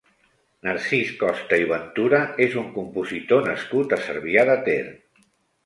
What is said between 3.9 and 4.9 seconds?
a Cervià de Ter.